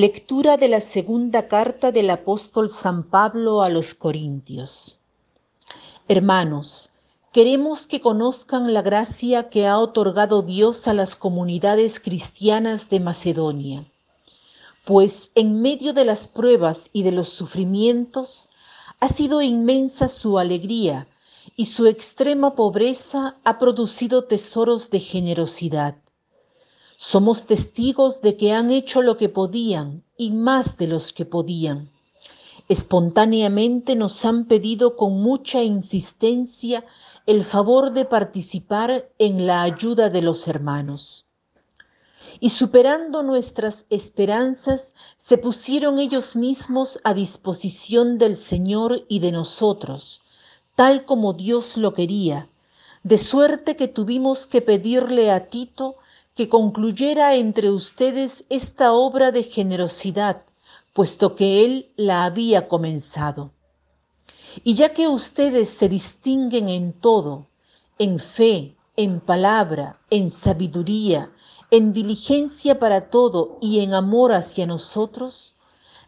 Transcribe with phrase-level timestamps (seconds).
[0.00, 5.00] Lectura de la segunda carta del apóstol San Pablo a los Corintios.
[6.06, 6.92] Hermanos,
[7.32, 13.86] queremos que conozcan la gracia que ha otorgado Dios a las comunidades cristianas de Macedonia,
[14.84, 18.50] pues en medio de las pruebas y de los sufrimientos
[19.00, 21.08] ha sido inmensa su alegría
[21.56, 25.96] y su extrema pobreza ha producido tesoros de generosidad.
[27.00, 31.92] Somos testigos de que han hecho lo que podían y más de los que podían.
[32.68, 36.84] Espontáneamente nos han pedido con mucha insistencia
[37.24, 41.26] el favor de participar en la ayuda de los hermanos.
[42.40, 50.20] Y superando nuestras esperanzas, se pusieron ellos mismos a disposición del Señor y de nosotros,
[50.74, 52.48] tal como Dios lo quería,
[53.04, 55.94] de suerte que tuvimos que pedirle a Tito
[56.38, 60.42] que concluyera entre ustedes esta obra de generosidad,
[60.92, 63.50] puesto que él la había comenzado.
[64.62, 67.48] Y ya que ustedes se distinguen en todo,
[67.98, 71.32] en fe, en palabra, en sabiduría,
[71.72, 75.56] en diligencia para todo y en amor hacia nosotros,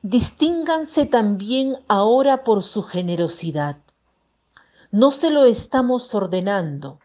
[0.03, 3.79] distínganse también ahora por su generosidad.
[4.93, 7.01] No se lo estamos ordenando,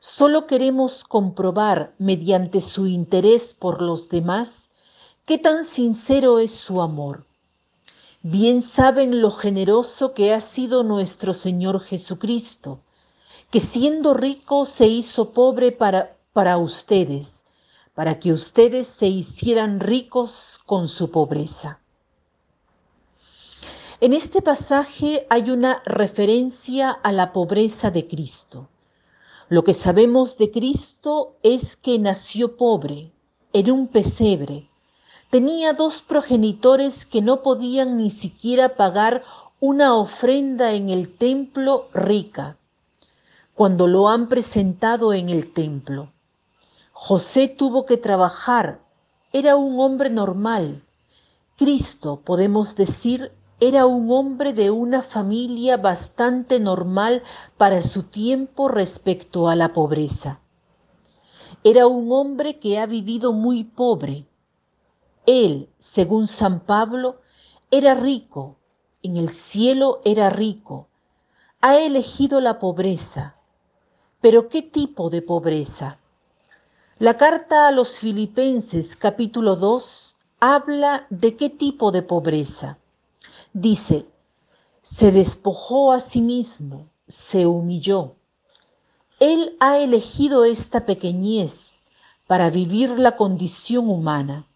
[0.00, 4.70] Solo queremos comprobar, mediante su interés por los demás,
[5.24, 7.26] qué tan sincero es su amor.
[8.22, 12.80] Bien saben lo generoso que ha sido nuestro Señor Jesucristo,
[13.50, 17.44] que siendo rico se hizo pobre para, para ustedes,
[17.94, 21.80] para que ustedes se hicieran ricos con su pobreza.
[24.00, 28.68] En este pasaje hay una referencia a la pobreza de Cristo.
[29.50, 33.12] Lo que sabemos de Cristo es que nació pobre,
[33.54, 34.68] en un pesebre.
[35.30, 39.24] Tenía dos progenitores que no podían ni siquiera pagar
[39.58, 42.58] una ofrenda en el templo rica,
[43.54, 46.12] cuando lo han presentado en el templo.
[46.92, 48.80] José tuvo que trabajar,
[49.32, 50.82] era un hombre normal.
[51.56, 57.24] Cristo, podemos decir, era un hombre de una familia bastante normal
[57.56, 60.38] para su tiempo respecto a la pobreza.
[61.64, 64.26] Era un hombre que ha vivido muy pobre.
[65.26, 67.20] Él, según San Pablo,
[67.72, 68.58] era rico,
[69.02, 70.86] en el cielo era rico.
[71.60, 73.34] Ha elegido la pobreza.
[74.20, 75.98] Pero ¿qué tipo de pobreza?
[77.00, 82.78] La carta a los Filipenses capítulo 2 habla de qué tipo de pobreza
[83.60, 84.06] dice,
[84.82, 88.14] se despojó a sí mismo, se humilló.
[89.20, 91.82] Él ha elegido esta pequeñez
[92.26, 94.46] para vivir la condición humana.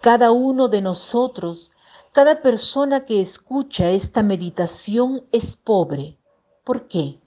[0.00, 1.72] Cada uno de nosotros,
[2.12, 6.18] cada persona que escucha esta meditación es pobre.
[6.64, 7.18] ¿Por qué?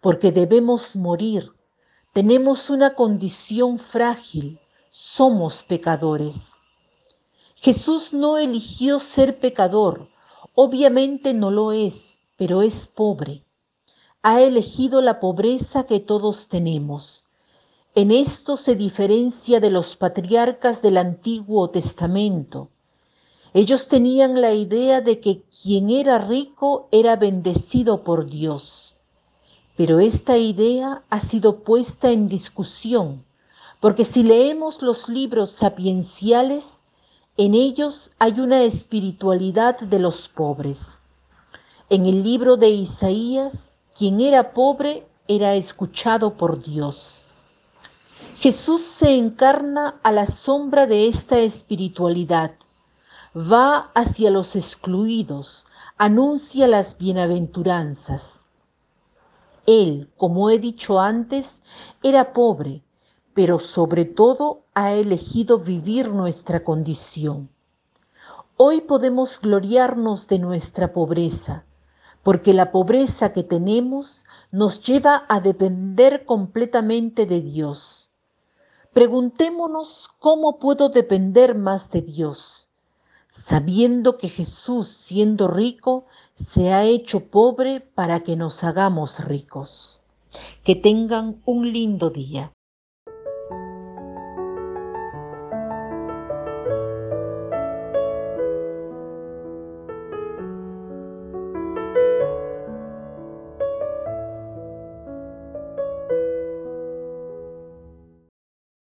[0.00, 1.52] Porque debemos morir.
[2.12, 4.58] Tenemos una condición frágil.
[4.90, 6.59] Somos pecadores.
[7.62, 10.08] Jesús no eligió ser pecador,
[10.54, 13.44] obviamente no lo es, pero es pobre.
[14.22, 17.26] Ha elegido la pobreza que todos tenemos.
[17.94, 22.70] En esto se diferencia de los patriarcas del Antiguo Testamento.
[23.52, 28.94] Ellos tenían la idea de que quien era rico era bendecido por Dios.
[29.76, 33.22] Pero esta idea ha sido puesta en discusión,
[33.80, 36.80] porque si leemos los libros sapienciales,
[37.40, 40.98] en ellos hay una espiritualidad de los pobres.
[41.88, 47.24] En el libro de Isaías, quien era pobre era escuchado por Dios.
[48.36, 52.52] Jesús se encarna a la sombra de esta espiritualidad.
[53.34, 55.64] Va hacia los excluidos,
[55.96, 58.48] anuncia las bienaventuranzas.
[59.64, 61.62] Él, como he dicho antes,
[62.02, 62.82] era pobre,
[63.40, 67.48] pero sobre todo ha elegido vivir nuestra condición.
[68.58, 71.64] Hoy podemos gloriarnos de nuestra pobreza,
[72.22, 78.10] porque la pobreza que tenemos nos lleva a depender completamente de Dios.
[78.92, 82.68] Preguntémonos cómo puedo depender más de Dios,
[83.30, 86.04] sabiendo que Jesús, siendo rico,
[86.34, 90.02] se ha hecho pobre para que nos hagamos ricos.
[90.62, 92.52] Que tengan un lindo día.